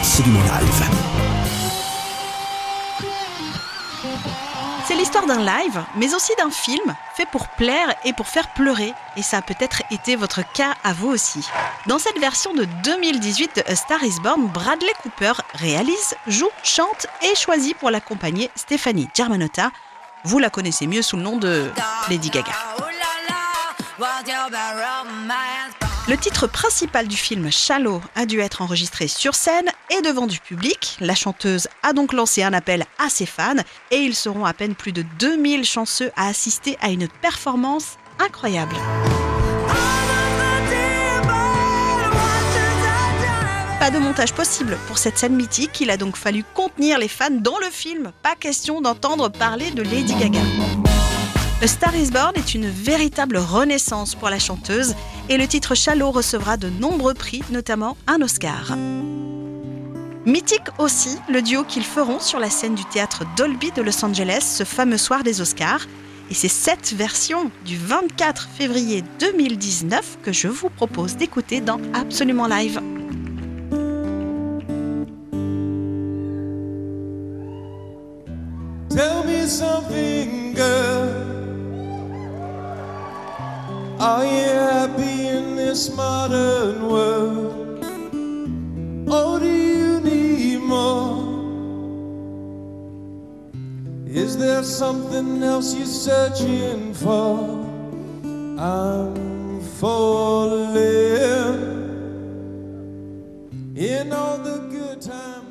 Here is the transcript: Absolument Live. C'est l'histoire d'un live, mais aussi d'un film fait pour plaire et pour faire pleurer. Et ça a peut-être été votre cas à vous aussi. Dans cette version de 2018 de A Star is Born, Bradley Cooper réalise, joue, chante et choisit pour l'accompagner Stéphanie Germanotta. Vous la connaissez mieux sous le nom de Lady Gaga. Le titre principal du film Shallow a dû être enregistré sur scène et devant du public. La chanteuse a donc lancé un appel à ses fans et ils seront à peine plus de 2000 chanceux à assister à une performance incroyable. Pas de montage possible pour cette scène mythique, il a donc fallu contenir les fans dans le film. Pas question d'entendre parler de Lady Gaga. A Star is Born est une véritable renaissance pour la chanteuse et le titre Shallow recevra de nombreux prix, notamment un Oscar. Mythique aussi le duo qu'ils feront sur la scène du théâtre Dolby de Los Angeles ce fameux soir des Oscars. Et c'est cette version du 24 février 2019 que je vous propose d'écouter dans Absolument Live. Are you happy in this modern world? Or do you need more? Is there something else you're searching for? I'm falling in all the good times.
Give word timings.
Absolument 0.00 0.40
Live. 0.40 0.84
C'est 4.86 4.94
l'histoire 4.94 5.26
d'un 5.26 5.44
live, 5.44 5.84
mais 5.96 6.14
aussi 6.14 6.32
d'un 6.38 6.50
film 6.50 6.96
fait 7.14 7.26
pour 7.26 7.48
plaire 7.48 7.94
et 8.06 8.14
pour 8.14 8.26
faire 8.26 8.48
pleurer. 8.54 8.94
Et 9.18 9.22
ça 9.22 9.36
a 9.36 9.42
peut-être 9.42 9.82
été 9.90 10.16
votre 10.16 10.40
cas 10.54 10.74
à 10.84 10.94
vous 10.94 11.08
aussi. 11.08 11.46
Dans 11.86 11.98
cette 11.98 12.18
version 12.18 12.54
de 12.54 12.64
2018 12.82 13.56
de 13.56 13.70
A 13.70 13.76
Star 13.76 14.02
is 14.02 14.18
Born, 14.22 14.46
Bradley 14.46 14.92
Cooper 15.02 15.34
réalise, 15.52 16.14
joue, 16.26 16.48
chante 16.62 17.06
et 17.20 17.36
choisit 17.36 17.76
pour 17.76 17.90
l'accompagner 17.90 18.50
Stéphanie 18.54 19.10
Germanotta. 19.14 19.70
Vous 20.24 20.38
la 20.38 20.48
connaissez 20.48 20.86
mieux 20.86 21.02
sous 21.02 21.18
le 21.18 21.22
nom 21.22 21.36
de 21.36 21.70
Lady 22.08 22.30
Gaga. 22.30 22.52
Le 26.10 26.16
titre 26.16 26.48
principal 26.48 27.06
du 27.06 27.16
film 27.16 27.52
Shallow 27.52 28.02
a 28.16 28.26
dû 28.26 28.40
être 28.40 28.62
enregistré 28.62 29.06
sur 29.06 29.36
scène 29.36 29.70
et 29.96 30.02
devant 30.02 30.26
du 30.26 30.40
public. 30.40 30.96
La 30.98 31.14
chanteuse 31.14 31.68
a 31.84 31.92
donc 31.92 32.12
lancé 32.12 32.42
un 32.42 32.52
appel 32.52 32.84
à 32.98 33.08
ses 33.08 33.26
fans 33.26 33.54
et 33.92 33.98
ils 33.98 34.16
seront 34.16 34.44
à 34.44 34.52
peine 34.52 34.74
plus 34.74 34.90
de 34.90 35.04
2000 35.20 35.64
chanceux 35.64 36.10
à 36.16 36.26
assister 36.26 36.76
à 36.80 36.90
une 36.90 37.06
performance 37.06 37.96
incroyable. 38.18 38.74
Pas 43.78 43.92
de 43.92 43.98
montage 44.00 44.32
possible 44.32 44.78
pour 44.88 44.98
cette 44.98 45.16
scène 45.16 45.36
mythique, 45.36 45.80
il 45.80 45.90
a 45.90 45.96
donc 45.96 46.16
fallu 46.16 46.42
contenir 46.54 46.98
les 46.98 47.06
fans 47.06 47.30
dans 47.30 47.58
le 47.60 47.70
film. 47.70 48.10
Pas 48.24 48.34
question 48.34 48.80
d'entendre 48.80 49.28
parler 49.28 49.70
de 49.70 49.82
Lady 49.82 50.14
Gaga. 50.14 50.40
A 51.62 51.66
Star 51.66 51.94
is 51.94 52.10
Born 52.10 52.32
est 52.36 52.54
une 52.54 52.70
véritable 52.70 53.36
renaissance 53.36 54.14
pour 54.14 54.30
la 54.30 54.38
chanteuse 54.38 54.94
et 55.28 55.36
le 55.36 55.46
titre 55.46 55.74
Shallow 55.74 56.10
recevra 56.10 56.56
de 56.56 56.70
nombreux 56.70 57.12
prix, 57.12 57.42
notamment 57.50 57.98
un 58.06 58.22
Oscar. 58.22 58.74
Mythique 60.24 60.70
aussi 60.78 61.18
le 61.28 61.42
duo 61.42 61.64
qu'ils 61.64 61.84
feront 61.84 62.18
sur 62.18 62.38
la 62.38 62.48
scène 62.48 62.74
du 62.74 62.84
théâtre 62.86 63.24
Dolby 63.36 63.72
de 63.72 63.82
Los 63.82 64.02
Angeles 64.02 64.54
ce 64.56 64.64
fameux 64.64 64.96
soir 64.96 65.22
des 65.22 65.42
Oscars. 65.42 65.86
Et 66.30 66.34
c'est 66.34 66.48
cette 66.48 66.94
version 66.94 67.50
du 67.66 67.76
24 67.76 68.48
février 68.56 69.04
2019 69.18 70.20
que 70.22 70.32
je 70.32 70.48
vous 70.48 70.70
propose 70.70 71.16
d'écouter 71.16 71.60
dans 71.60 71.78
Absolument 71.92 72.46
Live. 72.46 72.80
Are 84.00 84.24
you 84.24 84.48
happy 84.48 85.26
in 85.26 85.56
this 85.56 85.94
modern 85.94 86.88
world? 86.88 87.84
Or 89.06 89.38
do 89.38 89.46
you 89.46 90.00
need 90.00 90.60
more? 90.60 91.20
Is 94.06 94.38
there 94.38 94.62
something 94.62 95.42
else 95.42 95.74
you're 95.74 95.84
searching 95.84 96.94
for? 96.94 97.60
I'm 98.58 99.60
falling 99.60 100.76
in 103.76 104.12
all 104.14 104.38
the 104.38 104.66
good 104.70 105.02
times. 105.02 105.49